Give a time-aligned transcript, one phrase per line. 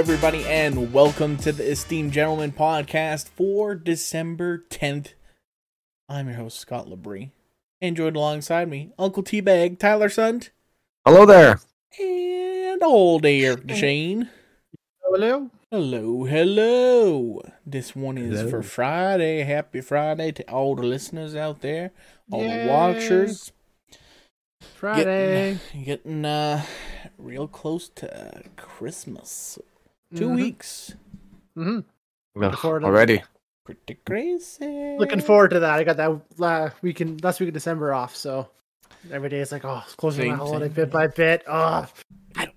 [0.00, 5.08] everybody, and welcome to the Esteemed Gentlemen podcast for December 10th.
[6.08, 7.32] I'm your host, Scott Labrie.
[7.82, 10.48] And joined alongside me, Uncle T Bag, Tyler Sund,
[11.04, 11.60] Hello there.
[11.98, 14.30] and old Eric Shane.
[15.04, 15.50] Hello.
[15.70, 17.42] Hello, hello.
[17.66, 18.50] This one is Hello.
[18.50, 19.42] for Friday.
[19.42, 21.90] Happy Friday to all the listeners out there,
[22.32, 22.64] all Yay.
[22.64, 23.52] the watchers.
[24.60, 25.58] Friday.
[25.74, 26.64] Getting, getting uh,
[27.18, 29.58] real close to Christmas.
[30.14, 30.34] 2 Mhm.
[30.36, 30.94] weeks.
[31.54, 31.80] hmm
[32.40, 33.22] Ugh, forward to- already.
[33.64, 34.96] Pretty crazy.
[34.98, 35.78] Looking forward to that.
[35.78, 38.48] I got that la weekend, last week of December off, so
[39.12, 40.74] every day it's like, oh, it's closing Same my holiday thing.
[40.74, 41.44] bit by bit.
[41.46, 41.86] Oh,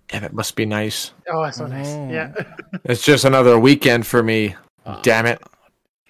[0.08, 1.12] Damn, it must be nice.
[1.28, 1.88] oh, it's so nice.
[1.90, 2.10] Oh.
[2.10, 2.32] Yeah,
[2.86, 4.56] It's just another weekend for me.
[4.86, 5.42] Uh, Damn it.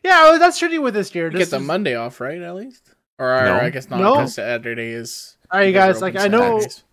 [0.03, 0.23] yeah.
[0.23, 1.25] well, that's tricky with this year.
[1.31, 2.41] You This get the is- Monday off, right?
[2.41, 2.83] At least,
[3.17, 3.59] or, No.
[3.59, 3.99] I guess not.
[4.01, 4.11] No.
[4.15, 5.37] Because Saturday is.
[5.51, 6.01] All right, you guys guys.
[6.01, 6.83] Like, open I know Saturdays.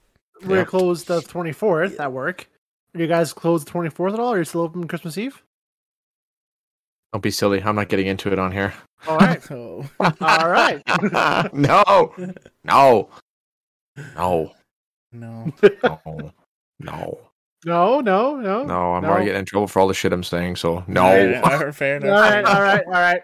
[0.47, 0.64] we're Yeah.
[0.64, 2.47] closed the twenty fourth at work.
[2.94, 4.33] Are you guys closed the twenty fourth at all?
[4.33, 5.42] Or are you still open Christmas Eve?
[7.12, 7.62] Don't be silly.
[7.62, 8.72] I'm not getting into it on here.
[9.08, 9.42] All right.
[9.50, 10.82] So all right.
[11.52, 12.14] no.
[12.64, 13.08] No.
[14.05, 14.52] No.
[15.12, 15.52] no.
[15.82, 16.32] No.
[16.78, 17.19] No.
[17.66, 18.62] No, no, no.
[18.64, 18.94] No.
[18.94, 19.08] I'm No.
[19.10, 21.02] already getting in trouble for all the shit I'm saying, so no.
[21.02, 22.10] Fair, fair enough.
[22.20, 23.22] right, all right, all right.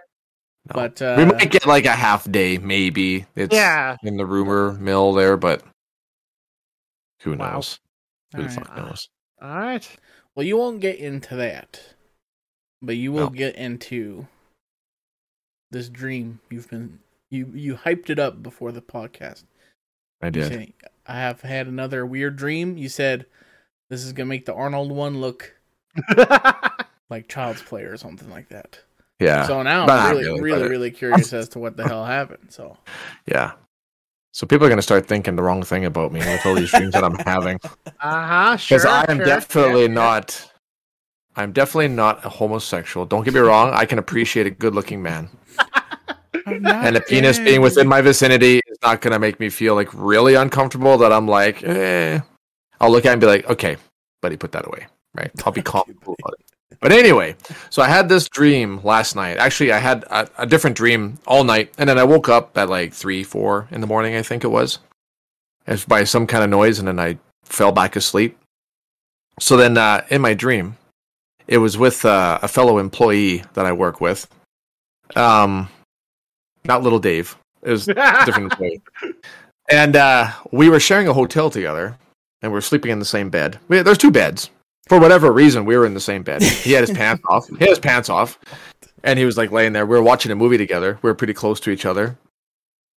[0.69, 0.75] No.
[0.75, 3.25] But uh, we might get like a half day, maybe.
[3.35, 3.97] It's Yeah.
[4.03, 5.63] in the rumor mill there, but
[7.23, 7.53] who Wow.
[7.55, 7.79] knows?
[8.35, 8.67] Who the Alright.
[8.67, 9.09] fuck knows?
[9.41, 9.89] All right.
[10.35, 11.81] well, you won't get into that,
[12.83, 13.31] but you will No.
[13.31, 14.27] get into
[15.71, 19.45] this dream you've been you you hyped it up before the podcast.
[20.23, 20.49] I did.
[20.49, 20.73] say,
[21.07, 22.79] I have had another weird dream.
[22.79, 23.27] You said
[23.91, 25.55] this is gonna make the Arnold one look
[27.11, 28.79] like Child's Play or something like that.
[29.21, 29.47] Yeah.
[29.47, 32.53] So now But I'm really, really, really, really curious as to what the hell happened.
[32.53, 32.77] So
[33.27, 33.53] Yeah.
[34.37, 36.71] So people are going to start thinking the wrong thing about me with all these
[36.71, 37.59] dreams that I'm having.
[37.65, 37.71] Uh
[38.01, 38.57] huh.
[38.59, 38.77] Sure.
[38.77, 39.95] Because I am sure, definitely yeah, yeah.
[39.95, 40.53] not.
[41.37, 43.07] I'm definitely not a homosexual.
[43.07, 43.73] Don't get me wrong.
[43.73, 45.31] I can appreciate a good-looking man,
[46.47, 49.89] and a penis being within my vicinity is not going to make me feel like
[49.95, 50.99] really uncomfortable.
[50.99, 52.21] That I'm like, eh.
[52.79, 53.79] I'll look at it and be like, okay,
[54.21, 54.87] buddy, put that away.
[55.15, 55.31] Right?
[55.47, 56.56] I'll be calm about it.
[56.81, 57.37] But anyway,
[57.71, 59.39] so I had this dream last night.
[59.39, 62.69] Actually, I had a, a different dream all night, and then I woke up at
[62.69, 64.17] like three, four in the morning.
[64.17, 64.81] I think it was,
[65.67, 68.39] as by some kind of noise, and then I fell back asleep.
[69.39, 70.77] So then, uh, in my dream,
[71.47, 74.27] it was with uh, a fellow employee that I work with.
[75.15, 75.69] Um,
[76.65, 77.37] not little Dave.
[77.63, 77.95] It was a
[78.25, 78.83] different employee,
[79.71, 81.97] and uh, we were sharing a hotel together,
[82.43, 83.61] and we are sleeping in the same bed.
[83.69, 84.51] We, there's two beds
[84.87, 86.43] for whatever reason, we were in the same bed.
[86.43, 87.49] He had his pants off.
[87.49, 88.39] He had his pants off,
[89.03, 89.87] and he was like laying there.
[89.87, 90.99] We were watching a movie together.
[91.03, 92.19] We were pretty close to each other.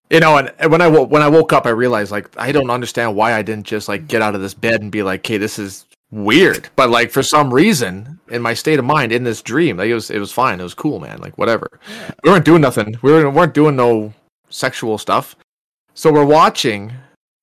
[0.09, 2.51] You know, and, and when I wo- when I woke up, I realized like I
[2.51, 5.21] don't understand why I didn't just like get out of this bed and be like,
[5.21, 9.23] "Okay, this is weird." But like for some reason, in my state of mind, in
[9.23, 10.59] this dream, like it was it was fine.
[10.59, 11.19] It was cool, man.
[11.19, 11.79] Like whatever.
[12.23, 12.95] We weren't doing nothing.
[13.01, 14.13] We weren't, weren't doing no
[14.49, 15.35] sexual stuff.
[15.93, 16.93] So we're watching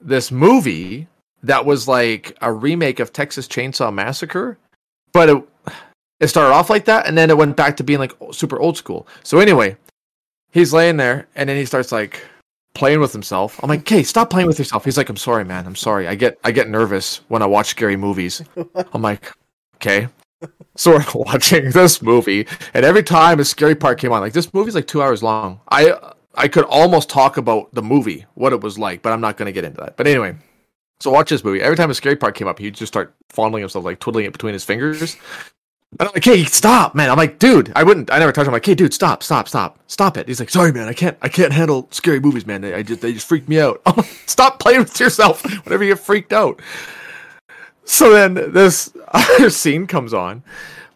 [0.00, 1.06] this movie
[1.42, 4.58] that was like a remake of Texas Chainsaw Massacre,
[5.12, 5.48] but it
[6.20, 8.76] it started off like that, and then it went back to being like super old
[8.76, 9.06] school.
[9.22, 9.76] So anyway,
[10.50, 12.24] he's laying there, and then he starts like
[12.74, 13.60] playing with himself.
[13.62, 15.66] I'm like, "Okay, stop playing with yourself." He's like, "I'm sorry, man.
[15.66, 16.08] I'm sorry.
[16.08, 18.42] I get I get nervous when I watch scary movies."
[18.92, 19.30] I'm like,
[19.76, 20.08] "Okay."
[20.76, 24.52] So we're watching this movie, and every time a scary part came on, like this
[24.52, 25.60] movie's like two hours long.
[25.70, 25.94] I
[26.34, 29.46] I could almost talk about the movie, what it was like, but I'm not going
[29.46, 29.96] to get into that.
[29.96, 30.36] But anyway,
[31.00, 31.60] so watch this movie.
[31.60, 34.32] Every time a scary part came up, he'd just start fondling himself, like twiddling it
[34.32, 35.16] between his fingers.
[35.98, 37.10] And I'm like, hey, stop, man.
[37.10, 38.48] I'm like, dude, I wouldn't, I never touch him.
[38.48, 40.26] I'm like, hey, dude, stop, stop, stop, stop it.
[40.26, 42.60] He's like, sorry, man, I can't, I can't handle scary movies, man.
[42.60, 43.80] They, I just, they just freak me out.
[43.96, 46.60] Like, stop playing with yourself whenever you get freaked out.
[47.84, 50.42] So then this other scene comes on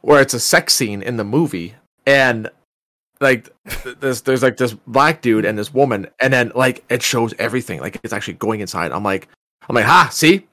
[0.00, 1.75] where it's a sex scene in the movie.
[2.06, 2.50] And
[3.21, 3.50] like
[4.00, 7.79] this there's like this black dude and this woman and then like it shows everything
[7.79, 9.29] like it's actually going inside i'm like
[9.69, 10.47] i'm like ha see?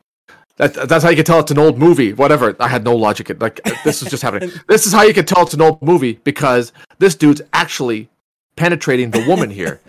[0.58, 2.56] That, that's how you can tell it's an old movie whatever.
[2.60, 3.30] I had no logic.
[3.40, 4.52] Like uh, this is just happening.
[4.68, 8.10] This is how you can tell it's an old movie because this dude's actually
[8.56, 9.80] penetrating the woman here.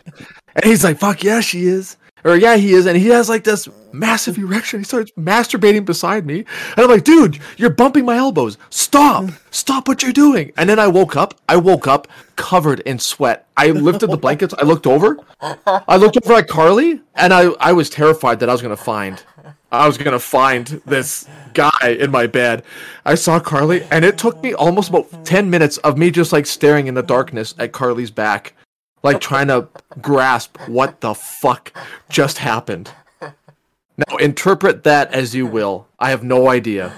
[0.55, 3.45] And he's like fuck yeah she is or yeah he is and he has like
[3.45, 4.81] this massive erection.
[4.81, 8.59] He starts masturbating beside me and i'm like dude you're bumping my elbows.
[8.71, 9.31] Stop.
[9.51, 10.53] Stop what you're doing.
[10.57, 13.47] And then i woke up i woke up covered in sweat.
[13.57, 14.55] I lifted the blankets.
[14.57, 15.19] I looked over.
[15.41, 19.23] I looked over at carly and i i was terrified that i was to find
[19.71, 22.63] i was to find this guy in my bed.
[23.05, 26.47] I saw carly and it took me almost about 10 minutes of me just like
[26.47, 28.55] staring in the darkness at carly's back
[29.03, 29.69] like trying to
[30.01, 31.73] grasp what the fuck
[32.09, 32.91] just happened.
[33.21, 35.89] Now interpret that as you will.
[35.99, 36.93] I have no idea.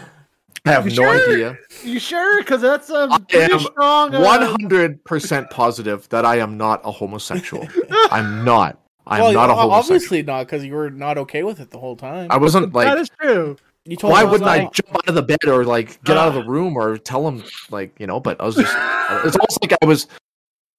[0.67, 1.33] I have You no sure?
[1.33, 1.59] idea.
[1.83, 2.39] You sure?
[2.43, 4.15] Because that's um, I pretty strong.
[4.15, 7.67] uh, One hundred percent positive that I am not a homosexual.
[8.11, 8.79] I'm not.
[9.07, 9.73] I'm well, not a homosexual.
[9.97, 12.29] obviously not, because you were not okay with it the whole time.
[12.31, 12.87] I wasn't like.
[12.87, 13.57] That is true.
[13.87, 14.71] you told Why wouldn't I all.
[14.71, 17.43] jump out of the bed or like get out of the room or tell him
[17.71, 18.21] like you know?
[18.21, 18.77] But I was just.
[19.25, 20.07] It's almost like I was.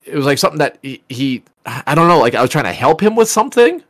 [0.03, 1.43] It was like something that he, he.
[1.65, 2.19] I don't know.
[2.19, 3.83] Like I was trying to help him with something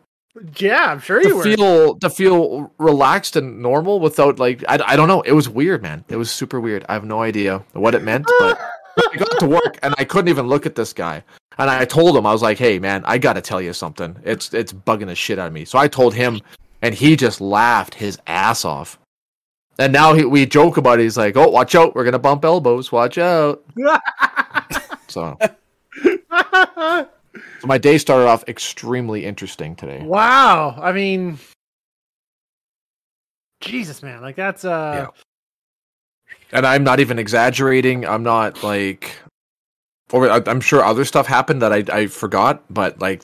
[0.57, 1.43] Yeah, I'm sure you to were.
[1.43, 5.21] feel to feel relaxed and normal without like I, I don't know.
[5.21, 6.03] It was weird, man.
[6.09, 6.85] It was super weird.
[6.89, 8.59] I have no idea what it meant, but
[9.13, 11.23] I got to work and I couldn't even look at this guy.
[11.57, 14.17] And I told him I was like, "Hey, man, I got to tell you something.
[14.23, 16.41] It's it's bugging the shit out of me." So I told him,
[16.81, 18.97] and he just laughed his ass off.
[19.77, 21.03] And now he, we joke about it.
[21.03, 21.93] He's like, "Oh, watch out!
[21.95, 22.91] We're gonna bump elbows.
[22.91, 23.63] Watch out!"
[25.07, 25.37] So,
[26.31, 27.07] so
[27.63, 30.01] my day started off extremely interesting today.
[30.03, 30.77] wow.
[30.81, 31.37] I mean,
[33.61, 34.21] Jesus, man.
[34.21, 35.07] Like that's uh.
[36.51, 38.05] and I'm not even exaggerating.
[38.05, 39.15] I'm not like,
[40.11, 43.21] or I'm sure other stuff happened that I I forgot, but like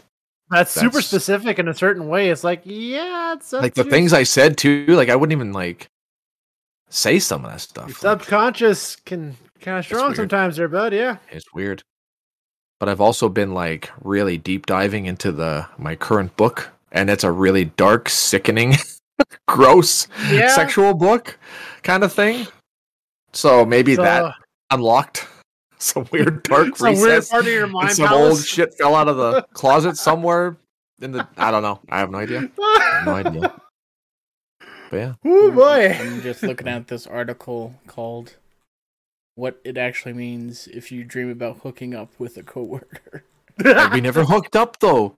[0.50, 2.30] That's, super specific in a certain way.
[2.30, 4.86] It's like, yeah, it's like the things I said too.
[4.88, 5.88] Like I wouldn't even like
[6.90, 7.88] say some of that your stuff.
[7.88, 10.94] Like, subconscious can kind of strong sometimes there, bud.
[10.94, 11.18] Yeah.
[11.32, 11.84] it's weird.
[12.80, 17.24] But I've also been like really deep diving into the my current book, and it's
[17.24, 18.76] a really dark, sickening,
[19.48, 20.54] gross Yeah.
[20.56, 21.38] sexual book
[21.84, 22.48] kind of thing.
[23.34, 24.32] So maybe So, that uh,
[24.72, 25.28] unlocked
[25.80, 28.38] some weird dark some weird part of your mind some palace.
[28.40, 30.58] old shit fell out of the closet somewhere
[31.02, 31.80] in the I don't know.
[31.90, 32.50] I have no idea.
[32.60, 33.62] I have no idea.
[34.90, 35.14] But yeah.
[35.26, 35.98] oh boy.
[36.00, 38.36] I'm just looking at this article called
[39.38, 43.24] "What It Actually Means If You Dream About Hooking Up with a Coworker."
[43.94, 45.16] We never hooked up though.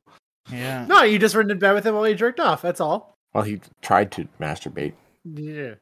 [0.49, 0.85] Yeah.
[0.85, 2.61] no, you just went in bed with him while he jerked off.
[2.61, 3.17] That's all.
[3.33, 4.93] Well, he tried to masturbate.
[5.25, 5.75] Yeah.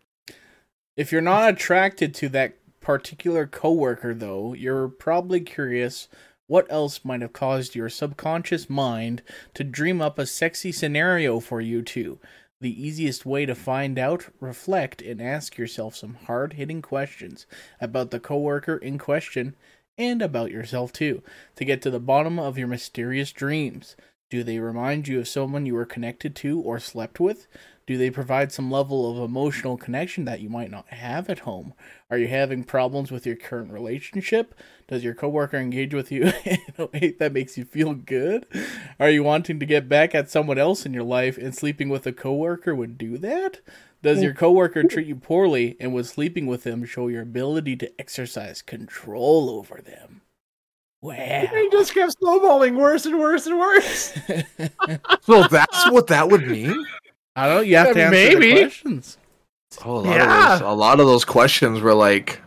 [0.95, 6.07] If you're not attracted to that particular coworker, though, you're probably curious
[6.47, 9.21] what else might have caused your subconscious mind
[9.53, 12.19] to dream up a sexy scenario for you two.
[12.59, 17.45] The easiest way to find out, reflect, and ask yourself some hard hitting questions
[17.79, 19.55] about the coworker in question
[19.95, 21.21] and about yourself too,
[21.55, 23.95] to get to the bottom of your mysterious dreams.
[24.29, 27.47] Do they remind you of someone you were connected to or slept with?
[27.87, 31.73] Do they provide some level of emotional connection that you might not have at home?
[32.09, 34.53] Are you having problems with your current relationship?
[34.89, 38.45] Does your coworker engage with you in a way that makes you feel good?
[38.99, 42.05] Are you wanting to get back at someone else in your life and sleeping with
[42.05, 43.61] a coworker would do that?
[44.03, 44.89] Does your coworker mm.
[44.89, 49.81] treat you poorly and would sleeping with them show your ability to exercise control over
[49.81, 50.21] them?
[51.01, 51.13] Wow.
[51.13, 54.19] He just kept snowballing worse and worse and worse.
[55.21, 56.85] So that's what that would mean.
[57.37, 57.61] I don't know.
[57.61, 58.53] You have to answer maybe.
[58.55, 59.17] the questions.
[59.85, 60.53] Oh, a lot Yeah.
[60.53, 62.41] of those, a lot of those questions were like,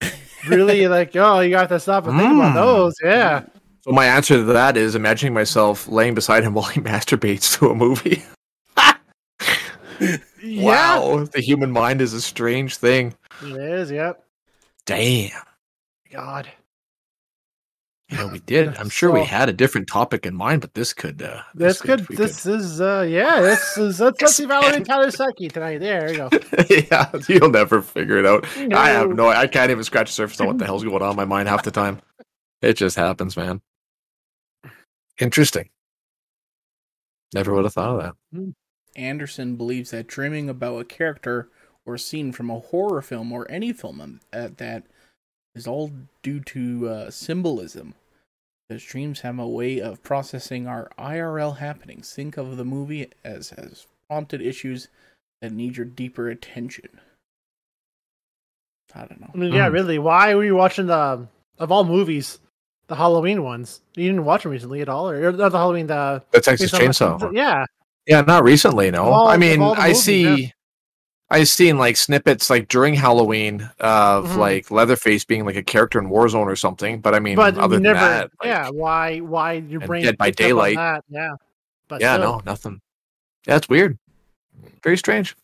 [0.48, 2.54] really, like, oh, you got to stop and think about Mm.
[2.54, 2.94] those.
[3.02, 3.42] Yeah.
[3.82, 7.68] so my answer to that is imagining myself laying beside him while he masturbates to
[7.70, 8.22] a movie.
[10.40, 10.64] Yeah.
[10.64, 13.12] Wow, the human mind is a strange thing.
[13.42, 13.90] It is.
[13.90, 14.22] Yep.
[14.86, 15.30] Damn.
[16.12, 16.48] God.
[18.10, 18.76] You know, we did.
[18.78, 21.20] I'm sure we had a different topic in mind, but this could.
[21.22, 22.08] Uh, This could.
[22.08, 22.80] we This is.
[22.80, 23.40] uh Yeah.
[23.40, 24.00] This is.
[24.00, 25.78] Let's let's see Valerie Kalaseki tonight.
[25.78, 26.30] There you go.
[26.70, 28.46] yeah, you'll never figure it out.
[28.74, 29.14] I have No.
[29.14, 29.28] no.
[29.28, 31.48] I can't even scratch the surface on what the hell's going on in my mind
[31.48, 32.00] half the time.
[32.62, 33.60] It just happens, man.
[35.20, 35.68] Interesting.
[37.34, 38.52] Never would have thought of that.
[38.96, 41.50] Anderson believes that dreaming about a character
[41.84, 44.84] or scene from a horror film or any film at that
[45.54, 45.90] is all
[46.22, 47.94] due to uh, symbolism.
[48.68, 52.12] Because dreams have a way of processing our IRL happenings.
[52.12, 54.88] Think of the movie as has prompted issues
[55.40, 57.00] that need your deeper attention.
[58.94, 59.30] I don't know.
[59.34, 59.68] I mean, yeah.
[59.68, 59.72] Mm.
[59.72, 59.98] Really.
[59.98, 61.26] Why were you watching the
[61.58, 62.40] of all movies,
[62.88, 63.80] the Halloween ones?
[63.94, 65.86] You didn't watch them recently at all, or not the Halloween?
[65.86, 67.32] The The Texas Chainsaw.
[67.34, 67.64] Yeah.
[68.06, 68.90] Yeah, not recently.
[68.90, 70.22] No, all- I mean, I movies, see.
[70.42, 70.50] yeah.
[71.30, 74.36] I seen like snippets like during Halloween of Mhm.
[74.38, 77.00] like Leatherface being like a character in Warzone or something.
[77.00, 77.98] But I mean, but other you than never.
[78.00, 78.70] that, like, yeah.
[78.70, 79.18] Why?
[79.18, 80.04] Why your brain?
[80.04, 80.76] Dead by picked up on Daylight.
[80.76, 81.04] That.
[81.10, 81.34] Yeah.
[81.88, 82.32] But yeah, still.
[82.36, 82.80] no, nothing.
[83.46, 83.98] Yeah, weird.
[84.82, 85.36] Very strange.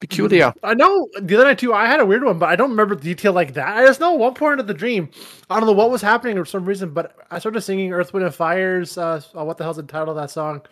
[0.00, 0.54] Peculiar.
[0.62, 1.74] I know the other night too.
[1.74, 3.66] I had a weird one, but I don't remember the detail like that.
[3.76, 5.10] I just know one point of the dream.
[5.50, 8.24] I don't know what was happening for some reason, but I started singing "Earth, Wind,
[8.24, 10.62] and Fire's." Uh, uh, what the hell's the title of that song?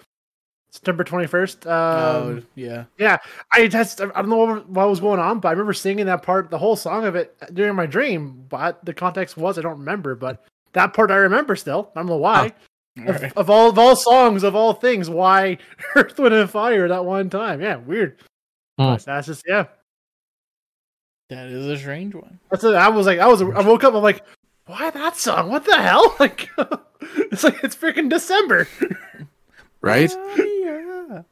[0.70, 1.66] September twenty first.
[1.66, 3.18] Um, oh, yeah.
[3.52, 6.50] I just I don't know what, was going on, but I remember singing that part,
[6.50, 8.44] the whole song of it during my dream.
[8.48, 11.90] But the context was I don't remember, but that part I remember still.
[11.94, 12.52] I don't know why.
[12.98, 15.58] All Of, of all of all songs of all things, why
[15.96, 17.60] Earth, Wind, and Fire that one time?
[17.60, 18.18] Yeah, weird.
[18.78, 18.96] Hmm.
[19.04, 19.66] That's just yeah.
[21.28, 22.38] That is a strange one.
[22.50, 24.24] That's a, I was like, I was, I woke up, I'm like,
[24.66, 25.50] why that song?
[25.50, 26.14] What the hell?
[26.20, 26.48] Like,
[27.32, 28.68] it's like it's freaking December.
[29.86, 30.10] Right?
[30.12, 31.22] Ah,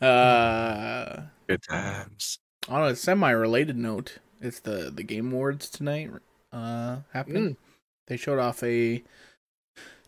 [0.06, 2.38] uh, Good times.
[2.66, 6.10] on a semi-related note, it's the the Game Awards tonight.
[6.50, 7.58] Uh, happening.
[8.06, 9.02] They showed off a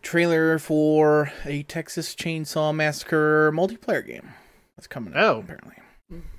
[0.01, 4.33] trailer for a Texas Chainsaw Massacre multiplayer game
[4.75, 5.35] that's coming out.
[5.35, 5.39] Oh.
[5.41, 5.75] apparently.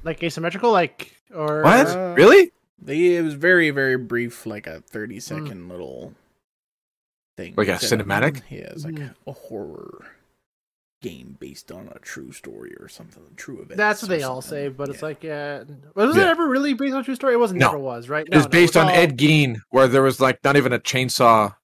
[0.03, 1.87] Like asymmetrical, like or What?
[1.87, 2.51] Uh, really?
[2.83, 6.15] They, it was very very brief, like a thirty second little
[7.37, 7.55] thing.
[7.57, 8.43] Like a Said- cinematic?
[8.51, 9.15] Yeah, it's like Mhm.
[9.27, 10.05] a horror
[11.03, 13.77] game based on a true story or something, true event.
[13.77, 15.65] That's what they all say, but it's like, yeah,
[15.95, 16.23] was Yeah.
[16.23, 17.35] it ever really based on a true story?
[17.35, 17.61] It wasn't.
[17.61, 17.67] No.
[17.67, 18.27] Never was, right?
[18.27, 20.73] It was No, no, based on all- Ed Gein, where there was like not even
[20.73, 21.55] a chainsaw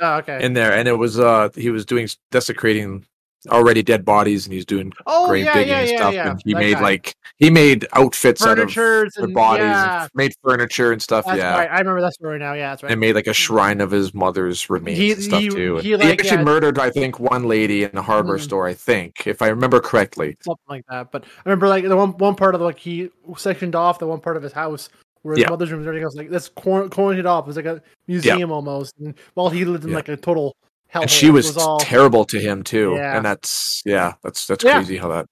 [0.00, 0.42] Oh, okay.
[0.44, 3.06] in there, and it was uh he was doing desecrating
[3.48, 6.30] already dead bodies, and he's doing oh, grave yeah, digging yeah, and yeah, stuff, yeah.
[6.30, 6.80] and he That made guy.
[6.80, 10.02] like he made outfits out of Furnitures their bodies, yeah.
[10.02, 11.24] and made furniture and stuff.
[11.26, 11.70] That's yeah, right.
[11.70, 12.54] I remember that story now.
[12.54, 12.92] Yeah, that's right.
[12.92, 15.76] and made like a shrine of his mother's remains He- and stuff he- too.
[15.76, 18.42] he, He, like, actually had- murdered, I think, one lady in a hardware Mhm.
[18.42, 18.66] store.
[18.66, 20.36] I think, if I remember correctly.
[20.40, 21.12] something like that.
[21.12, 24.06] But I remember like the one one part of the, like he sectioned off the
[24.06, 24.88] one part of his house
[25.22, 25.50] where his Yeah.
[25.50, 26.16] mother's room and everything else.
[26.16, 27.44] Like that's cornered off.
[27.44, 28.94] It was like a museum almost.
[28.98, 29.96] And while he lived in Yeah.
[29.96, 30.56] like a total
[30.88, 31.02] hell.
[31.02, 32.94] and she was, all terrible to him too.
[32.96, 33.16] Yeah.
[33.16, 34.74] And that's yeah, that's that's Yeah.
[34.74, 35.26] crazy how that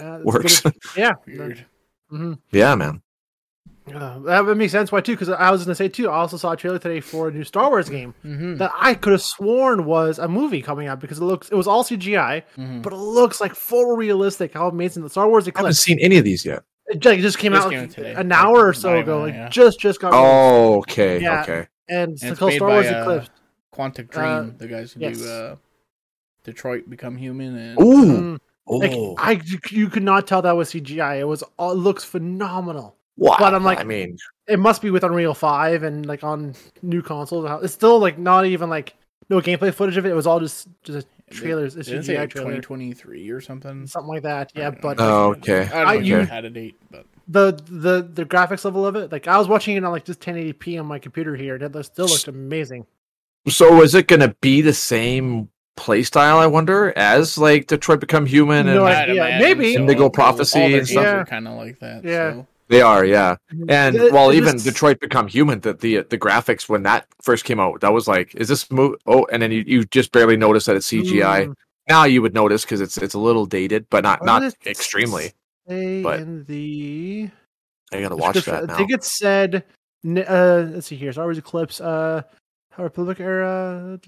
[0.00, 0.62] uh, works.
[0.96, 1.12] Yeah.
[1.26, 1.66] Weird.
[2.10, 3.02] hmm yeah, man.
[3.94, 6.10] Uh, that would make sense why too, because I was gonna say too.
[6.10, 8.56] I also saw a trailer today for a new Star Wars game Mm-hmm.
[8.56, 11.66] that I could have sworn was a movie coming out because it looks it was
[11.66, 12.82] all CGI, mm-hmm.
[12.82, 14.52] but it looks like full realistic.
[14.52, 16.64] How amazing the Star Wars I haven't seen any of these yet.
[16.86, 18.12] It ju- it just came Just out came like, today.
[18.14, 19.18] an hour or so By ago.
[19.20, 19.48] now, Like yeah.
[19.48, 20.26] just just got released.
[20.26, 21.42] Oh, okay, Yeah.
[21.42, 21.66] okay.
[21.88, 23.30] and it's And it's called made Star by, Wars uh, Eclipse.
[23.78, 25.18] Quantic Dream, Uh, the guys who yes.
[25.20, 25.56] do uh,
[26.44, 30.70] Detroit Become Human and Ooh, like oh, I, you- you could not tell that was
[30.72, 31.20] CGI.
[31.20, 32.96] It was all, it looks phenomenal.
[33.16, 33.36] wow.
[33.38, 37.02] but I'm like- I mean, It must be with Unreal Five and like on new
[37.02, 37.48] consoles.
[37.62, 38.94] It's still like not even like
[39.30, 40.10] no gameplay footage of it.
[40.10, 43.40] It was all just just trailers, a Didn't it say CGI like trailer, 2023 or
[43.42, 43.86] something.
[43.86, 44.52] something like that.
[44.54, 45.68] Yeah, but Oh, okay.
[45.72, 48.96] I I- know if you- had a date, but the the the graphics level of
[48.96, 51.62] it, like I was watching it on like just 1080p on my computer here, and
[51.76, 52.86] it still looked amazing.
[53.48, 56.36] So is it going to be the same playstyle?
[56.36, 59.38] I wonder as like Detroit Become Human and No I'd idea.
[59.40, 59.74] Maybe.
[59.74, 59.80] so.
[59.80, 61.04] Indigo All- Prophecy all their and stuff.
[61.06, 62.04] are kind of like that.
[62.04, 62.32] Yeah.
[62.32, 62.46] so.
[62.68, 63.36] they are, yeah.
[63.68, 67.44] And It- well, even was- Detroit Become Human, the, the the graphics when that first
[67.44, 68.96] came out, that was like, is this move?
[69.06, 71.46] Oh, and then you, you just barely notice that it's CGI.
[71.46, 71.54] Mm,
[71.88, 75.32] Now you would notice because it's it's a little dated, but not What not extremely.
[75.66, 77.30] but- in the
[77.92, 78.66] I gotta watch description?
[78.66, 79.64] that I think it said,
[80.06, 82.22] uh, let's see here, Star Wars Eclipse, uh,
[82.84, 83.98] Republic era,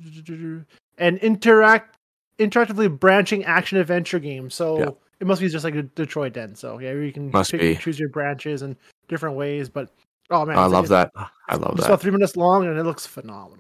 [0.99, 1.97] and interact
[2.39, 4.49] interactively branching action adventure game.
[4.50, 4.89] So Yeah.
[5.21, 6.55] it must be just like a Detroit Den.
[6.55, 7.77] So yeah, you can Must pick, be.
[7.77, 8.77] choose your branches and
[9.09, 9.69] different ways.
[9.69, 9.91] But
[10.31, 11.29] oh man, I love it's- that.
[11.49, 11.71] I love that.
[11.73, 11.87] It's that.
[11.87, 13.59] about three minutes long and it looks phenomenal.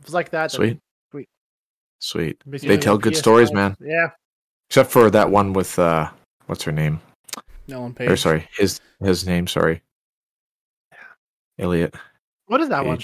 [0.00, 0.50] If it's like that.
[0.52, 0.78] Sweet.
[1.10, 1.28] Sweet.
[2.00, 2.42] Sweet.
[2.52, 3.18] it They tell good PS5.
[3.18, 3.76] stories, man.
[3.80, 4.08] Yeah.
[4.70, 6.10] Except for that one with uh,
[6.46, 7.00] what's her name?
[7.70, 8.10] Ellen Page.
[8.10, 9.46] Or sorry, his his name.
[9.46, 9.82] Sorry,
[11.58, 11.94] Elliot.
[12.46, 12.98] What is that one?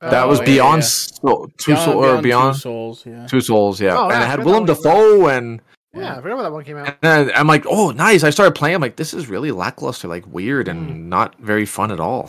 [0.00, 0.10] Page.
[0.10, 0.86] That Oh, was yeah, Beyond yeah.
[0.86, 3.04] Soul, Two Beyond, Soul or Two Beyond Souls.
[3.06, 3.26] Yeah.
[3.26, 3.96] Two Souls, yeah.
[3.98, 5.60] Oh, and it I had Willem that one Dafoe, and,
[5.94, 6.96] Yeah, I forgot when that one came out.
[7.02, 8.22] and I'm like, oh, nice.
[8.22, 8.76] I started playing.
[8.76, 10.96] I'm like, this is really lackluster, like weird, and Mm.
[11.08, 12.26] not very fun at all.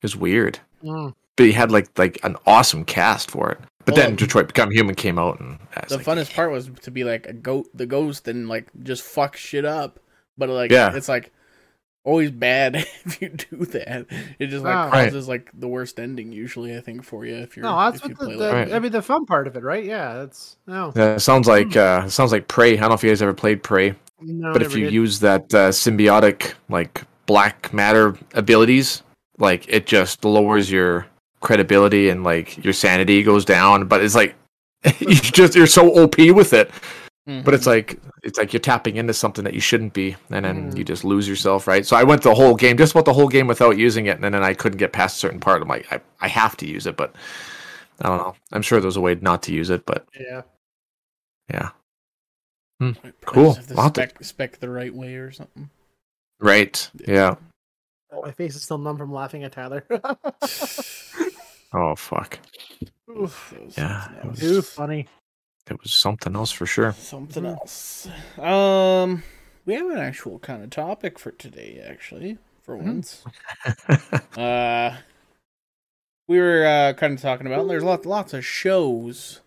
[0.00, 1.12] It was weird, Mm.
[1.36, 3.58] but he had like like an awesome cast for it.
[3.84, 5.58] But Well, then Detroit Become Human came out, and
[5.88, 9.02] The like, funnest part was to be like a goat, the ghost, and like just
[9.02, 9.98] fuck shit up.
[10.38, 10.94] But like, Yeah.
[10.94, 11.32] it's like
[12.04, 14.06] always bad if you do that.
[14.38, 14.90] It just like Wow.
[14.90, 15.04] Right.
[15.06, 16.76] causes like the worst ending usually.
[16.76, 18.54] I think for you if you're No, that's if you what the, play the like
[18.54, 18.72] Right.
[18.72, 19.84] I mean the fun part of it, right?
[19.84, 20.92] Yeah, that's no.
[20.96, 22.74] Yeah, it sounds like uh, it sounds like Prey.
[22.74, 24.94] I don't know if you guys ever played Prey, no but if you did.
[24.94, 29.02] use that uh, symbiotic like black matter abilities,
[29.38, 31.06] like it just lowers your
[31.40, 33.86] credibility and like your sanity goes down.
[33.86, 34.34] But it's like
[35.00, 36.70] you just you're so OP with it.
[37.28, 37.44] Mhm.
[37.44, 40.72] But it's like it's like you're tapping into something that you shouldn't be, and then
[40.72, 40.78] Mhm.
[40.78, 41.84] you just lose yourself, right?
[41.84, 44.24] So I went the whole game, just about the whole game without using it, and
[44.24, 45.60] then I couldn't get past a certain part.
[45.62, 47.14] I'm like, I, I have to use it, but
[48.00, 48.34] I don't know.
[48.52, 50.42] I'm sure there's a way not to use it, but yeah.
[51.52, 51.70] yeah,
[52.78, 53.52] Probably cool.
[53.54, 55.68] have to I'll have to- spec, spec the right way or something.
[56.40, 57.34] right, yeah.
[58.12, 59.84] Oh, my face is still numb from laughing at Tyler.
[61.72, 62.40] Oh fuck,
[63.08, 63.54] Oof.
[63.78, 64.40] Yeah, something it else.
[64.40, 65.06] Too funny.
[65.70, 66.92] It was something else for sure.
[66.92, 68.08] Something else.
[68.38, 69.22] Um,
[69.66, 72.84] we have an actual kind of topic for today, actually, for Mhm.
[72.84, 73.24] once.
[74.36, 74.96] uh,
[76.28, 77.66] we were uh, kind of talking about.
[77.68, 79.40] There's lots, lots of shows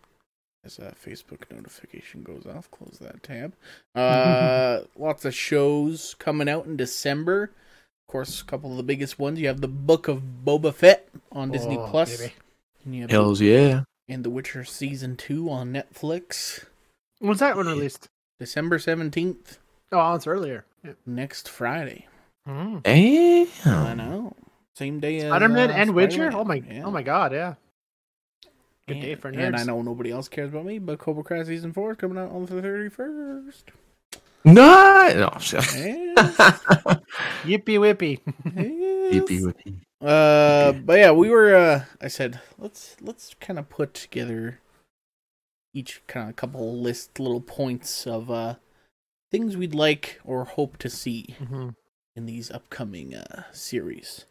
[0.66, 3.54] As a Facebook notification goes off, close that tab.
[3.94, 7.52] Uh, lots of shows coming out in December.
[8.08, 9.42] Of course, a couple of the biggest ones.
[9.42, 12.34] You have the Book of Boba Fett on Disney Oh, Plus, baby.
[12.86, 13.84] and you have Hells yeah.
[14.10, 16.66] And The Witcher season two on Netflix,
[17.20, 18.10] When's that one released?
[18.40, 19.60] December seventeenth,
[19.92, 20.66] Oh, it's earlier.
[20.84, 20.94] Yeah.
[21.06, 22.08] next Friday.
[22.48, 22.86] Mm.
[23.66, 24.36] I know,
[24.76, 26.32] same day as Spider-Man uh, and Witcher.
[26.32, 26.40] Spider-Man.
[26.40, 26.84] Oh my, Yeah.
[26.86, 27.56] oh my god, yeah.
[28.88, 31.44] Good day And- for And I know nobody else cares about me, but Cobra Kai
[31.44, 33.72] season four is coming out on the thirty first.
[34.46, 35.16] Nice.
[35.16, 35.40] No, I'm
[37.46, 38.20] Yippee whippy.
[38.46, 39.76] Yippee whippy.
[40.04, 41.56] Uh, but yeah, we were.
[41.56, 44.60] Uh, I said let's let's kind of put together
[45.74, 48.56] each kind of couple list little points of uh
[49.32, 51.70] things we'd like or hope to see hmm
[52.16, 54.26] in these upcoming uh series.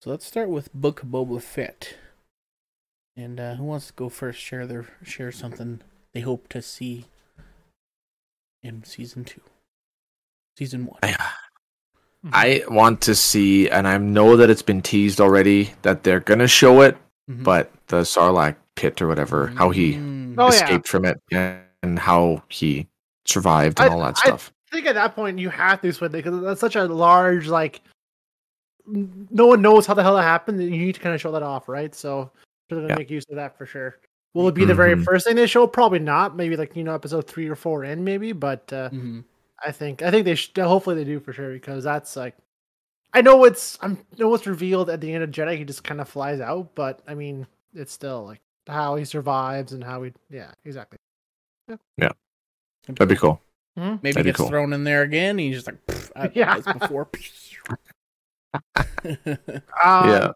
[0.00, 1.96] So let's start with Book of Boba Fett.
[3.16, 4.38] And uh, who wants to go first?
[4.40, 5.80] Share their share something
[6.14, 7.06] they hope to see
[8.62, 9.40] in season two,
[10.56, 11.00] season one.
[11.02, 11.16] I,
[12.32, 16.48] I want to see, and I know that it's been teased already that they're gonna
[16.48, 16.96] show it,
[17.30, 17.44] Mhm.
[17.44, 20.34] but the Sarlacc pit or whatever, how he Mm.
[20.38, 20.48] Oh, yeah.
[20.50, 22.86] escaped from it and how he
[23.24, 24.52] survived and I- all that stuff.
[24.72, 27.48] I think at that point you have to switch it because that's such a large
[27.48, 27.80] like.
[28.86, 30.60] No one knows how the hell that happened.
[30.60, 31.94] and You need to kind of show that off, right?
[31.94, 32.30] So
[32.68, 32.96] they're gonna Yeah.
[32.98, 33.96] make use of that for sure.
[34.34, 35.04] Will it be the very Mhm.
[35.04, 35.66] first thing they show?
[35.66, 36.36] Probably not.
[36.36, 38.32] Maybe like you know episode three or four in, maybe.
[38.32, 39.24] But uh, Mhm.
[39.64, 40.56] I think I think they should.
[40.58, 42.36] Hopefully they do for sure because that's like.
[43.14, 45.56] I know it's I'm I know it's revealed at the end of Jedi.
[45.56, 49.72] He just kind of flies out, but I mean it's still like how he survives
[49.72, 50.98] and how he yeah exactly.
[51.96, 52.10] Yeah.
[52.86, 53.40] That'd be cool.
[53.76, 54.48] Maybe That'd he gets cool.
[54.48, 55.30] thrown in there again.
[55.30, 55.78] And he's just like,
[56.16, 56.60] I, Yeah.
[56.66, 57.08] yeah, before.
[59.04, 60.32] Um, yeah.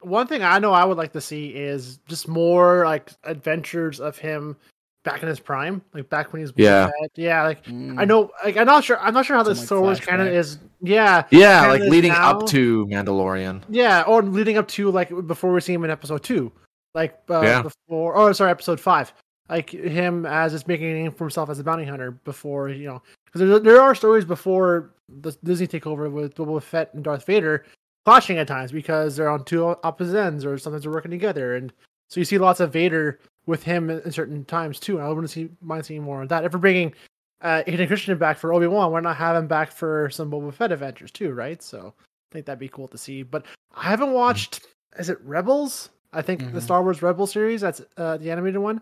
[0.00, 4.18] one thing I know I would like to see is just more like adventures of
[4.18, 4.56] him
[5.04, 6.86] back in his prime, like back when he was Yeah.
[6.88, 7.10] Boba Fett.
[7.16, 7.42] yeah.
[7.44, 7.98] Like Mm.
[7.98, 10.00] I know, like I'm not sure, I'm not sure how the Some, like, Star Wars
[10.00, 10.58] canon is.
[10.82, 13.62] Yeah, Yeah, like leading now- up to Mandalorian.
[13.68, 16.52] yeah, or leading up to like before we see him in Episode Two,
[16.94, 17.62] like uh, Yeah.
[17.62, 18.16] before.
[18.16, 19.12] Oh, sorry, Episode Five.
[19.48, 22.86] Like him as just making a name for himself as a bounty hunter before you
[22.86, 27.26] know, because there, there are stories before the Disney takeover with Boba Fett and Darth
[27.26, 27.64] Vader
[28.06, 31.72] clashing at times because they're on two opposite ends or sometimes they're working together, and
[32.08, 33.18] so you see lots of Vader
[33.50, 35.00] with him in certain times too.
[35.00, 36.44] I want to see mind seeing more of that.
[36.44, 36.94] If we're bringing
[37.42, 40.54] uh, Hayden Christensen back for Obi Wan, why not have him back for some Boba
[40.54, 41.62] Fett adventures too, right?
[41.62, 43.22] So I think that'd be cool to see.
[43.22, 44.66] But I haven't watched.
[44.98, 45.90] Is it Rebels?
[46.12, 46.62] I think the Mhm.
[46.62, 47.60] Star Wars Rebel series.
[47.60, 48.80] That's uh, the animated one.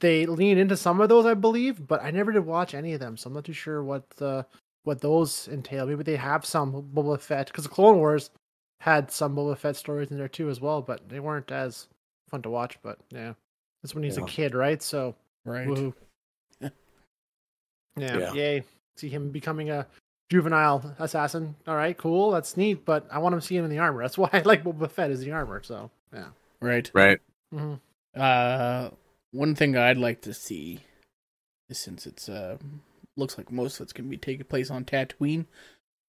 [0.00, 3.00] They lean into some of those, I believe, but I never did watch any of
[3.00, 4.42] them, so I'm not too sure what uh,
[4.84, 5.86] what those entail.
[5.86, 8.30] Maybe they have some Boba Fett because the Clone Wars
[8.80, 11.88] had some Boba Fett stories in there too as well, but they weren't as
[12.30, 12.78] fun to watch.
[12.82, 13.32] But yeah,
[13.88, 14.24] that's when he's Yeah.
[14.24, 14.82] a kid, right?
[14.82, 15.14] So
[15.46, 15.66] right.
[15.66, 15.94] woohoo.
[16.60, 16.68] Yeah.
[17.96, 18.32] yeah, Yeah.
[18.34, 18.62] yay!
[18.96, 19.86] See him becoming a
[20.30, 21.54] juvenile assassin.
[21.66, 22.30] All right, cool.
[22.32, 24.02] That's neat, but I want to see him in the armor.
[24.02, 25.62] That's why I like Boba Fett is the armor.
[25.62, 26.28] So yeah.
[26.60, 26.90] Right.
[26.92, 27.18] Right.
[27.50, 27.74] hmm
[28.14, 28.90] Uh,
[29.30, 30.80] one thing I'd like to see
[31.70, 32.58] is since it's uh
[33.16, 35.46] looks like most of it's gonna be taking place on Tatooine.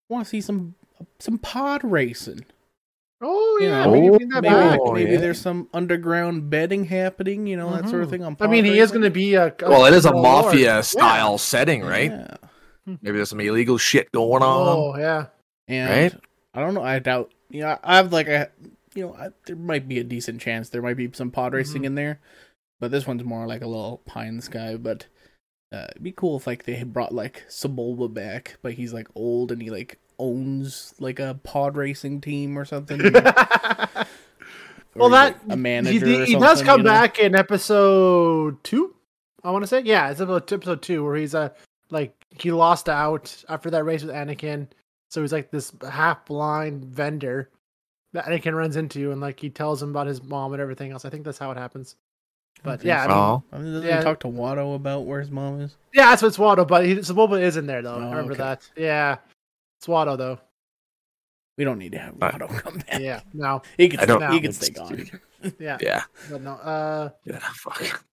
[0.10, 0.76] I want to see some
[1.20, 2.44] some pod racing.
[3.22, 4.80] Oh You yeah, know, we can Oh, bring that Maybe, back.
[4.82, 5.18] Oh, maybe yeah.
[5.18, 7.48] there's some underground betting happening.
[7.48, 8.12] You know that sort of Mhm.
[8.12, 8.24] thing.
[8.24, 10.32] On I mean, he is going to be a, a Well, it is a criminal
[10.32, 10.46] lord.
[10.46, 12.12] mafia style setting, right?
[12.12, 12.38] Yeah.
[13.02, 14.68] Maybe there's some illegal shit going on.
[14.68, 15.28] Oh yeah.
[15.68, 16.22] And Right?
[16.54, 16.82] I don't know.
[16.84, 17.32] I doubt.
[17.50, 18.50] You know, I have like a.
[18.96, 21.84] You know, I, there might be a decent chance there might be some pod racing
[21.84, 21.86] Mhm.
[21.88, 22.20] in there,
[22.80, 24.78] but this one's more like a little pie in the sky.
[24.78, 25.06] But
[25.72, 29.08] uh, it'd be cool if like they had brought like Sebulba back, but he's like
[29.14, 33.02] old and he like owns like a pod racing team or something.
[34.96, 36.06] Or well, that like, a manager.
[36.06, 36.90] He, or he does come you know?
[36.90, 38.96] back in episode two.
[39.44, 41.54] I want to say, yeah, it's about episode two where he's a
[41.92, 44.68] like he lost out after that race with Anakin,
[45.10, 47.50] so he's like this half blind vendor
[48.14, 51.06] that Anakin runs into, and like he tells him about his mom and everything else.
[51.06, 51.96] I think that's how it happens.
[52.64, 53.98] But think yeah, I mean, I mean, doesn't Yeah.
[54.00, 55.78] he talk to Watto about where his mom is?
[55.94, 57.96] yeah, that's what's Watto, but he, Sebulba is in there though.
[57.96, 58.44] Oh, I remember okay.
[58.44, 58.70] that.
[58.76, 59.18] Yeah,
[59.80, 60.40] it's Watto though.
[61.58, 63.00] We don't need to have Uh, come back.
[63.00, 65.10] Yeah, no, He can I don't- stay, he can stay gone.
[65.60, 66.04] yeah, yeah.
[66.30, 66.52] but no.
[66.54, 67.40] Uh, Yeah.
[67.40, 68.06] Fuck.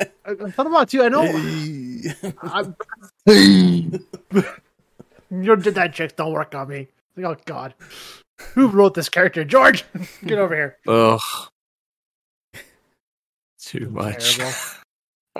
[0.00, 1.02] I, I thought about you.
[1.02, 1.22] I know.
[2.42, 2.76] I'm,
[5.42, 6.88] your dead chicks don't work on me.
[7.16, 7.74] Like, oh God,
[8.54, 9.44] who wrote this character?
[9.44, 9.84] George,
[10.24, 10.76] get over here.
[10.86, 11.20] Ugh.
[13.60, 14.38] Too much.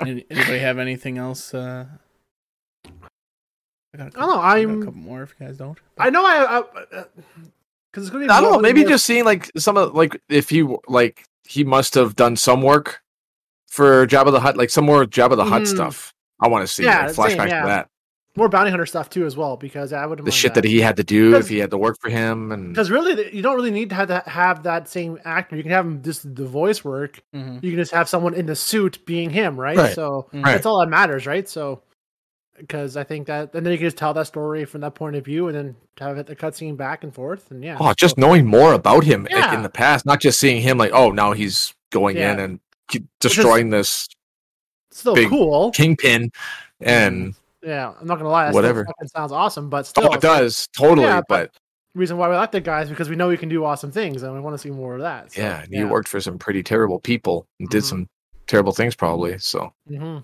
[0.01, 1.53] Any- Anybody have anything else?
[1.53, 1.85] Uh...
[3.93, 4.41] I got a I couple, don't know.
[4.41, 4.83] I got a I'm.
[4.83, 5.77] couple more if you guys don't.
[5.97, 6.23] I know.
[6.25, 6.63] I.
[7.91, 8.29] Because it's gonna be.
[8.29, 8.59] I don't more- know.
[8.61, 12.35] Maybe more- just seeing like some of like if he like he must have done
[12.35, 13.01] some work
[13.67, 15.67] for Jabba the Hutt, like some more Jabba the Hutt Mhm.
[15.67, 16.13] stuff.
[16.39, 17.61] I want to see Yeah, like, same, flashback yeah.
[17.61, 17.89] to that.
[18.35, 20.95] More bounty hunter stuff too, as well, because I would The shit that he had
[20.97, 23.55] to do if he had to work for him, and Because really, th- you don't
[23.55, 25.57] really need to have, that have that same actor.
[25.57, 27.19] You can have him just the voice work.
[27.35, 27.61] Mhm.
[27.63, 29.75] You can just have someone in the suit being him, right?
[29.75, 29.93] Right.
[29.95, 30.45] So Mhm.
[30.45, 30.51] Right.
[30.53, 31.49] that's all that matters, right?
[31.49, 31.81] So
[32.59, 35.15] because I think that, and then you can just tell that story from that point
[35.15, 37.77] of view, and then have it the cutscene back and forth, and yeah.
[37.79, 39.53] oh, just knowing more about him Yeah.
[39.55, 42.33] in the past, not just seeing him like, oh, now he's going Yeah.
[42.33, 42.59] in and
[43.19, 44.07] destroying this
[44.91, 45.71] still cool.
[45.71, 46.31] kingpin,
[46.81, 48.45] and Yeah, I'm not gonna lie.
[48.45, 48.87] That Whatever.
[49.07, 51.59] Sounds awesome, but still, oh, it does totally, Yeah, but, but-
[51.95, 54.23] reason why we like the guy is because we know he can do awesome things,
[54.23, 55.33] and we want to see more of that.
[55.33, 57.87] So, yeah, he worked for some pretty terrible people and did Mhm.
[57.87, 58.09] some
[58.47, 59.37] terrible things probably.
[59.39, 60.19] So, hmm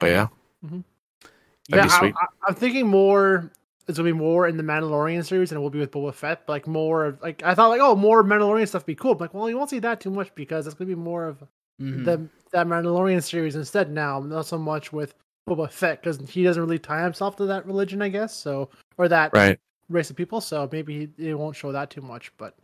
[0.00, 0.26] but yeah,
[0.62, 3.50] Yeah, That'd be I, I, I'm thinking more.
[3.88, 6.46] It's gonna be more in the Mandalorian series and it will be with Boba Fett.
[6.46, 9.14] But like more of like I thought like oh more Mandalorian stuff would be cool.
[9.14, 11.42] But like well you won't see that too much because it's gonna be more of
[11.80, 12.04] Mhm.
[12.04, 14.20] the that Mandalorian series instead now.
[14.20, 15.14] Not so much with
[15.48, 18.34] Boba Fett because he doesn't really tie himself to that religion, I guess.
[18.36, 19.58] So or that right.
[19.88, 20.40] race of people.
[20.40, 22.30] So maybe he, it won't show that too much.
[22.38, 22.54] But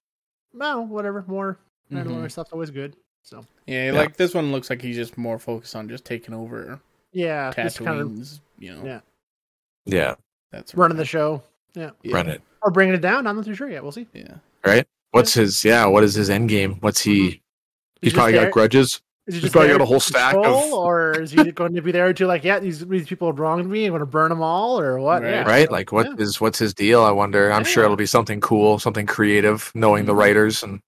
[0.52, 1.24] no, whatever.
[1.26, 1.58] More
[1.90, 2.30] Mandalorian Mhm.
[2.30, 2.96] stuff's always good.
[3.22, 3.92] So Yeah, Yeah.
[3.98, 6.78] like this one looks like he's just more focused on just taking over
[7.18, 8.28] yeah, just kind of
[8.58, 8.84] you know.
[8.84, 9.00] yeah.
[9.86, 10.14] Yeah,
[10.52, 11.42] That's running the show
[11.74, 11.90] yeah.
[12.04, 12.42] run it.
[12.62, 13.26] or bringing it down.
[13.26, 13.82] I'm not too sure yet.
[13.82, 14.06] We'll see.
[14.12, 14.34] Yeah.
[14.64, 14.86] Right.
[15.12, 15.64] What's his?
[15.64, 16.76] Yeah, what is his end game?
[16.80, 17.18] What's he?
[17.18, 17.24] Mhm.
[17.30, 17.40] He's,
[18.02, 19.00] He's probably just got there- grudges.
[19.26, 21.52] Is he He's just probably there got a to whole stack of- or is he
[21.52, 24.00] going to be there to like, yeah, these these people have wronged me, I'm going
[24.00, 25.22] to burn them all, or what?
[25.22, 25.30] Right.
[25.30, 25.70] Yeah, right?
[25.70, 26.44] Like, what is yeah.
[26.44, 27.02] what's his deal?
[27.02, 27.50] I wonder.
[27.52, 30.18] I'm sure it'll be something cool, something creative, knowing the Mhm.
[30.18, 30.80] writers, and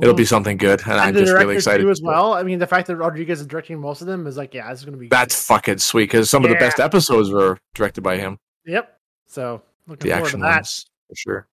[0.00, 0.80] it'll be something good.
[0.82, 2.32] And, I'm just really director, excited too, as well.
[2.34, 4.80] I mean, the fact that Rodriguez is directing most of them is like, yeah, this
[4.80, 5.08] is going to be.
[5.08, 8.38] That's fucking sweet because some of the best episodes were directed by him.
[8.64, 8.98] yep.
[9.26, 10.54] So looking The forward action to that.
[10.56, 11.46] ones, for sure.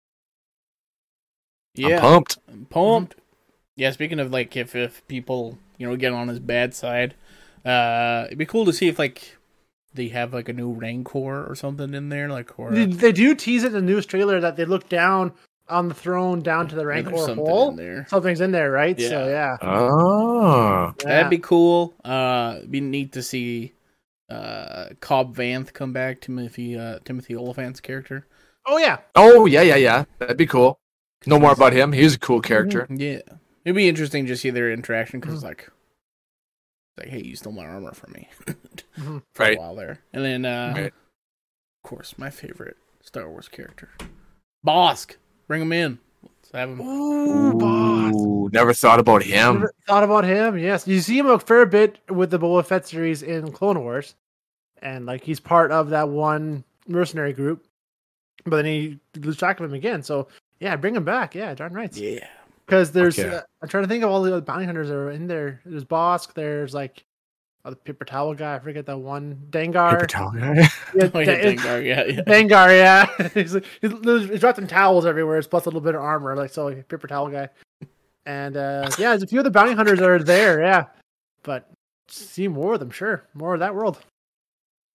[1.77, 2.01] I'm Yeah.
[2.01, 2.37] pumped.
[2.49, 3.15] I'm pumped.
[3.75, 7.15] Yeah, speaking of like if if people, you know, get on his bad side,
[7.65, 9.37] uh it'd be cool to see if like
[9.93, 13.33] they have like a new Rancor or something in there, like or They, they do
[13.33, 15.31] tease it in the news trailer that they look down
[15.69, 17.69] on the throne down to the rank or Rancor something hole.
[17.69, 18.05] in there.
[18.09, 18.99] Something's in there, right?
[18.99, 21.05] So yeah, Oh, yeah.
[21.05, 21.93] That'd be cool.
[22.03, 23.73] Uh be neat to see
[24.29, 28.25] uh Cobb Vanth come back, Timothy uh Timothy Olyphant's character.
[28.65, 30.05] oh yeah, oh yeah, yeah, yeah.
[30.19, 30.79] That'd be cool.
[31.25, 31.91] No more about him.
[31.91, 32.87] He's a cool character.
[32.89, 33.19] Yeah.
[33.65, 35.47] It'd be interesting to see their interaction because Mhm.
[35.47, 35.69] like
[36.97, 38.27] like, hey, you stole my armor from me
[38.97, 39.23] Mhm.
[39.33, 39.57] for Right.
[39.57, 39.99] a while there.
[40.13, 40.85] And then uh Right.
[40.93, 43.89] of course, my favorite Star Wars character.
[44.65, 45.15] Bossk.
[45.49, 45.97] Bring him in.
[46.21, 46.79] Let's have him.
[46.79, 48.13] Ooh, boss.
[48.13, 49.55] Ooh, never thought about him.
[49.55, 50.59] Never thought about him.
[50.59, 54.13] Yes, you see him a fair bit with the Boba Fett series in Clone Wars,
[54.83, 57.65] and like he's part of that one mercenary group.
[58.45, 60.03] But then he loses track of him again.
[60.03, 60.27] So
[60.59, 61.33] yeah, bring him back.
[61.33, 61.93] Yeah, darn right.
[61.97, 62.27] Yeah.
[62.67, 63.25] Because there's, yeah.
[63.25, 65.61] uh, I'm trying to think of all the other bounty hunters that are in there.
[65.65, 66.35] There's Bossk.
[66.35, 67.03] There's like
[67.65, 68.55] oh, the paper towel guy.
[68.55, 69.47] I forget that one.
[69.49, 69.91] Dengar.
[69.91, 70.55] Paper towel guy.
[70.95, 72.21] Yeah, Oh, yeah, Da- Dengar, yeah, yeah.
[72.21, 73.27] Dengar, yeah.
[73.33, 73.91] he's, like- he's,
[74.29, 76.87] he's wrapped in towels everywhere, He's plus a little bit of armor, like so, like,
[76.87, 77.49] paper towel guy.
[78.25, 80.85] And uh, yeah, there's a few of the bounty hunters that are there, yeah.
[81.43, 81.69] But
[82.07, 83.99] see more of them, sure, more of that world.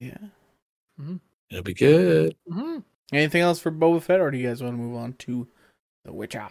[0.01, 0.17] Yeah.
[1.51, 2.35] It'll be good.
[2.51, 2.79] hmm
[3.13, 5.47] Anything else for Boba Fett, or do you guys want to move on to
[6.05, 6.49] The Witcher?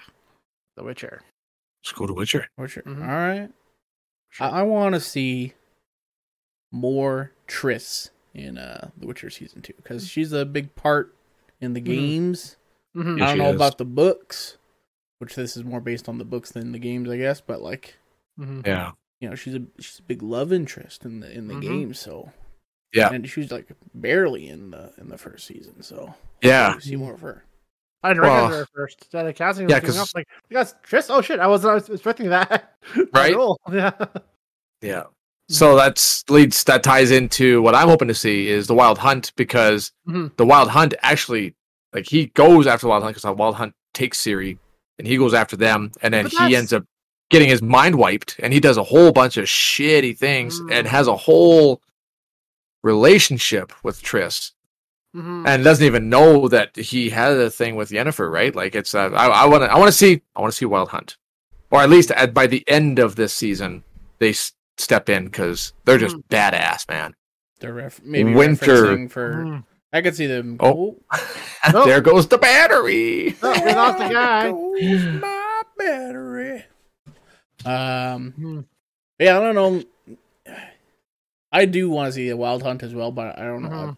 [0.77, 1.21] The Witcher.
[1.83, 2.47] Let's go to Witcher.
[2.57, 2.83] Witcher.
[2.85, 3.01] Mhm.
[3.01, 3.49] All right.
[4.29, 4.47] Sure.
[4.47, 5.53] I, I want to see
[6.73, 11.15] more Triss in uh, The Witcher season two because she's a big part
[11.61, 11.85] in the Mhm.
[11.85, 12.57] games.
[12.95, 13.19] Mhm.
[13.19, 13.55] Yeah, I don't know is.
[13.55, 14.57] about the books,
[15.19, 17.39] which this is more based on the books than the games, I guess.
[17.41, 17.95] But like,
[18.39, 18.65] Mhm.
[18.65, 18.91] Yeah.
[19.21, 21.61] you know, she's a she's a big love interest in the in the Mhm.
[21.61, 21.93] game.
[21.93, 22.31] So
[22.91, 23.13] Yeah.
[23.13, 25.81] and she's like barely in the in the first season.
[25.83, 26.71] So Yeah.
[26.71, 27.45] hopefully we see more of her.
[28.05, 29.07] I didn't Well, recognize her at first.
[29.13, 31.07] Yeah, the casting yeah, was coming 'cause- up like, you guys, Triss?
[31.09, 32.75] Oh shit, I wasn't I was expecting that.
[33.13, 33.33] Right?
[33.35, 33.59] all.
[33.71, 33.91] Yeah.
[34.81, 35.03] Yeah.
[35.53, 39.31] So that's leads that ties into what I'm hoping to see is the Wild Hunt
[39.35, 40.35] because Mhm.
[40.37, 41.55] the Wild Hunt actually
[41.93, 44.57] like he goes after the Wild Hunt because the Wild Hunt takes Ciri
[44.97, 46.83] and he goes after them and then he ends up
[47.29, 50.89] getting his mind wiped and he does a whole bunch of shitty things and Mm.
[50.89, 51.81] has a whole
[52.83, 54.51] relationship with Triss
[55.15, 55.47] Mhm.
[55.47, 58.55] and doesn't even know that he had a thing with Yennefer, right?
[58.55, 60.89] Like it's uh, I want to I want to see I want to see Wild
[60.89, 61.17] Hunt,
[61.69, 63.83] or at least at, by the end of this season
[64.19, 64.33] they
[64.77, 66.23] step in because they're just Mhm.
[66.29, 67.13] badass, man.
[67.59, 69.07] They're ref- maybe Winter.
[69.09, 69.33] for.
[69.33, 69.63] Mhm.
[69.93, 70.57] I could see them.
[70.59, 70.97] Oh.
[71.71, 71.85] Nope.
[71.85, 73.35] there goes the battery.
[73.43, 74.51] Oh, we lost the guy.
[74.51, 76.65] Goes my battery.
[77.65, 78.33] Um.
[78.37, 78.65] Mhm.
[79.19, 79.83] Yeah, I don't know.
[81.51, 83.69] I do want to see a wild hunt as well, but I don't know.
[83.69, 83.97] Mhm.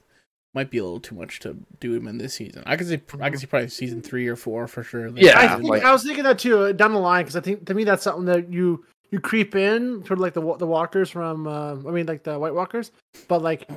[0.53, 2.63] Might be a little too much to do him in this season.
[2.65, 3.01] I could see.
[3.21, 5.07] I could see probably season three or four for sure.
[5.15, 7.41] Yeah, I, think, like- I was thinking that too uh, down the line because I
[7.41, 8.85] think to me that's something that you
[9.15, 12.37] you creep in sort of like the the walkers from uh, I mean like the
[12.37, 12.91] White Walkers,
[13.29, 13.69] but like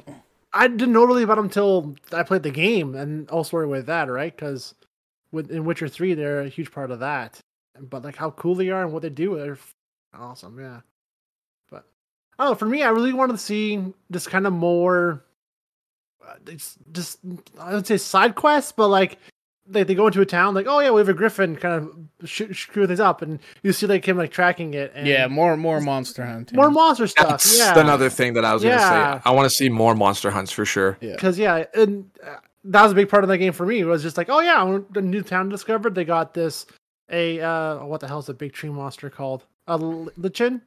[0.52, 3.86] I didn't know really about them until I played the game and all story with
[3.86, 4.34] that, right?
[4.34, 4.74] Because
[5.30, 7.38] with in Witcher three, they're a huge part of that.
[7.80, 9.58] But like how cool they are and what they do, they're
[10.12, 10.58] awesome.
[10.58, 10.80] Yeah.
[11.70, 11.84] But
[12.36, 12.56] I don't know.
[12.56, 15.22] For me, I really wanted to see just kind of more.
[16.26, 17.20] Uh, it's just
[17.60, 19.18] I would say side quests, but like
[19.70, 21.74] they, they go into a town like oh yeah we have a griffin kind
[22.22, 25.26] of sh- screw things up and you see like him like tracking it and Yeah,
[25.28, 26.56] more more monster hunting.
[26.56, 29.16] more monster stuff That's yeah another thing that I was gonna Yeah.
[29.18, 29.22] say.
[29.26, 30.96] I want to see more monster hunts for sure.
[31.00, 31.12] Yeah.
[31.12, 33.84] because yeah and uh, that was a big part of that game for me it
[33.84, 36.66] was just like oh yeah when the new town discovered they got this
[37.10, 40.62] a uh what the hell is the big tree monster called a lichen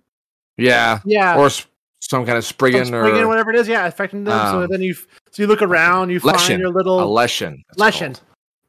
[0.57, 1.65] Yeah, yeah or s-
[2.01, 4.81] some kind of Spriggan Some or whatever it is yeah affecting them so Um, then
[4.81, 5.07] you so
[5.43, 6.59] you look around you find Leshen.
[6.59, 7.57] your a little leshen.
[7.69, 8.13] it's Leshen.
[8.15, 8.21] called.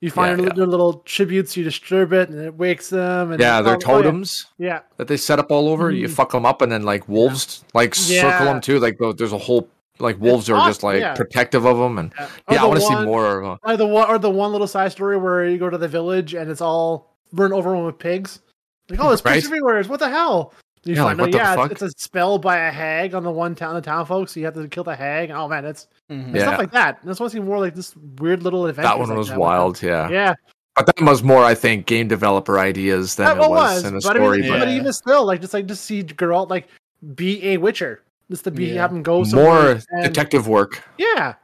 [0.03, 3.41] You find Yeah, your, your little tributes you disturb it and it wakes them and
[3.41, 3.79] Yeah, they're yeah.
[3.79, 5.91] totems yeah that they set up all over.
[5.91, 6.11] You Mhm.
[6.11, 8.45] fuck them up, and then like wolves like circle Yeah.
[8.45, 8.79] them too.
[8.79, 11.15] Like there's a whole like wolves are just like yeah.
[11.15, 13.41] protective of them, and yeah, yeah, I want to see more.
[13.43, 15.88] Of, Or the one, or the one little side story where you go to the
[15.88, 18.41] village and it's all run over with pigs.
[18.91, 19.35] Like, oh, there's Right.
[19.35, 19.83] pigs everywhere.
[19.85, 20.53] What the hell?
[20.85, 21.73] You Yeah, find like, out, what the yeah, fuck?
[21.73, 24.33] it's, it's a spell by a hag on the one town, the town folks.
[24.33, 25.31] So you have to kill the hag.
[25.31, 26.35] Oh man, it's, Mhm.
[26.35, 26.42] Yeah.
[26.42, 26.99] stuff like that.
[27.03, 28.88] I just want to see more like this weird little adventure.
[28.88, 29.81] that one was wild.
[29.81, 30.09] Yeah.
[30.11, 30.35] Yeah,
[30.75, 33.85] but that was more, I think, game developer ideas than that it one was, was.
[33.85, 34.38] in the But, story.
[34.38, 34.75] I mean, but but Yeah.
[34.75, 36.66] even still, like just like just see Geralt like
[37.14, 38.81] be a Witcher, just to be Yeah.
[38.83, 41.35] have him go more and- detective work, Yeah,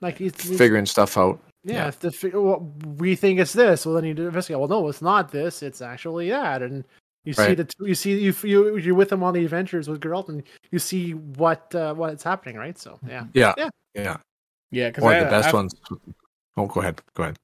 [0.00, 1.38] like it's, it's figuring stuff out.
[1.64, 1.88] Yeah, Yeah.
[1.88, 4.58] if the fi- well, we think it's this, well then you do investigate.
[4.58, 5.62] Well, no, it's not this.
[5.62, 6.84] It's actually that, and
[7.24, 7.56] you see Right.
[7.56, 10.78] the you see you you you're with them on the adventures with Geralt, and you
[10.78, 12.78] see what uh, what's happening, right?
[12.78, 13.68] So yeah, Yeah, Yeah.
[13.94, 14.16] yeah.
[14.70, 15.74] Yeah, because Or the best ones.
[16.56, 17.02] Oh, go ahead.
[17.14, 17.36] Go ahead.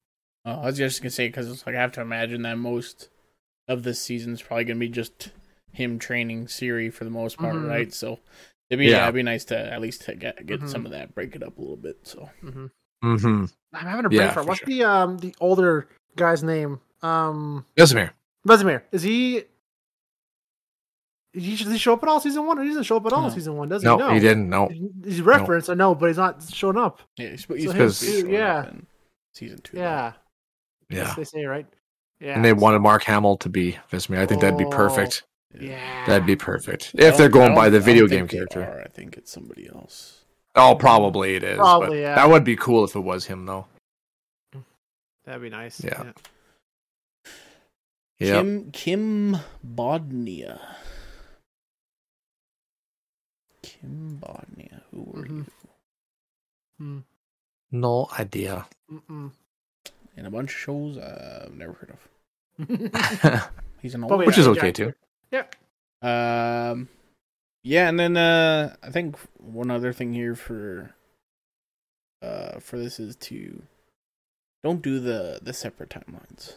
[0.45, 3.09] Oh, I was just gonna say because it's like I have to imagine that most
[3.69, 5.31] of this season is probably gonna be just
[5.73, 7.69] him training Ciri for the most part, Mhm.
[7.69, 7.93] right?
[7.93, 8.21] So
[8.71, 8.99] it'd be Yeah.
[8.99, 9.03] yeah.
[9.05, 10.69] it'd be nice to at least to get get Mhm.
[10.69, 11.99] some of that, break it up a little bit.
[12.07, 12.67] So hmm
[13.05, 13.45] Mm-hmm.
[13.75, 14.45] I'm having a brain Yeah, fart.
[14.47, 14.67] for What's sure.
[14.67, 16.81] the um the older guy's name?
[17.03, 18.13] Um, Vesemir.
[18.47, 18.83] Vesemir.
[18.93, 19.45] Is he?
[21.39, 22.59] He, does he show up at all season one?
[22.59, 23.29] Or he doesn't show up at all No.
[23.29, 24.03] season one, does No, he?
[24.05, 24.49] No, he didn't.
[24.49, 24.69] No.
[25.05, 27.01] He's referenced, I know, but he's not showing up.
[27.19, 28.57] yeah, he's, he's So supposed to his- be showing yeah.
[28.61, 28.87] up in
[29.35, 29.77] season two.
[29.77, 29.83] though.
[29.83, 30.13] Yeah,
[30.89, 30.97] Yeah.
[30.99, 31.67] Yes, they say right.
[32.21, 34.19] Yeah, And they wanted Mark Hamill to be Vesemir.
[34.19, 34.71] I think that'd be Oh.
[34.71, 35.25] perfect.
[35.61, 36.93] Yeah, That'd be perfect.
[36.99, 38.63] I If they're going by the video game character.
[38.63, 38.81] are.
[38.83, 40.25] I think it's somebody else.
[40.55, 41.57] Oh, probably it is.
[41.59, 42.15] Probably, but yeah.
[42.15, 43.67] That would be cool if it was him, though.
[45.25, 45.83] That'd be nice.
[45.85, 46.13] Yeah.
[48.19, 48.37] Yeah.
[48.39, 50.61] Kim Kim Bodnia.
[53.87, 54.83] Kim Bodnia.
[54.91, 55.47] Who were Mhm.
[56.81, 57.05] you?
[57.73, 58.67] No idea.
[58.91, 59.33] Mm-mm.
[60.17, 62.09] In a bunch of shows I've never heard of.
[63.83, 64.53] He's an old Probably Which Yeah, is yeah.
[64.63, 64.95] okay too.
[66.03, 66.89] Um,
[67.65, 70.95] yeah, and then uh, I think one other thing here for
[72.23, 73.63] uh for this is to
[74.63, 76.57] don't do the the separate timelines.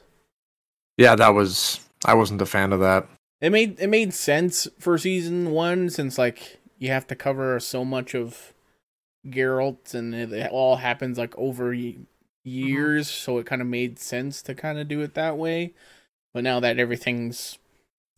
[0.98, 1.80] Yeah, that was.
[2.06, 3.08] I wasn't a fan of that.
[3.42, 7.86] It made it made sense for season one since like you have to cover so
[7.86, 8.54] much of
[9.28, 11.96] Geralt and it, it all happens like over y-
[12.44, 15.74] years, so it kind of made sense to kind of do it that way.
[16.34, 17.58] But now that everything's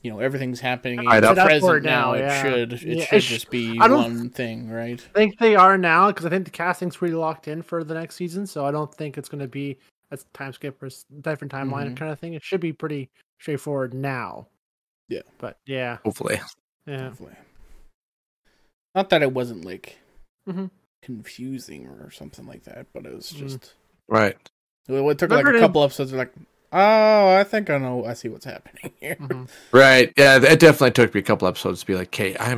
[0.02, 1.36] you know everything's happening in Tied the up.
[1.38, 2.40] Set up for present now, now, yeah.
[2.40, 5.00] it should it Yeah, should it sh- just be I don't- one thing, right?
[5.16, 7.94] I think they are now because I think the casting's pretty locked in for the
[7.94, 8.46] next season.
[8.48, 9.78] So I don't think it's going to be
[10.12, 10.90] a time skip or
[11.22, 11.98] different timeline Mhm.
[11.98, 12.34] kind of thing.
[12.34, 14.48] It should be pretty straightforward now.
[15.08, 15.22] Yeah.
[15.40, 16.40] but yeah, Hopefully.
[16.86, 17.10] yeah.
[17.10, 17.34] Hopefully.
[18.96, 19.98] Not that it wasn't like
[20.48, 20.70] Mhm.
[21.02, 23.38] confusing or something like that, but it was Mhm.
[23.40, 23.74] just
[24.08, 24.38] Right.
[24.88, 26.12] it it took like a to- couple episodes.
[26.14, 26.34] Like,
[26.74, 28.06] oh, I think I know.
[28.06, 29.16] I see what's happening here.
[29.16, 29.48] Mhm.
[29.72, 30.12] Right.
[30.18, 32.50] Yeah, it definitely took me a couple episodes to be like, okay, I'm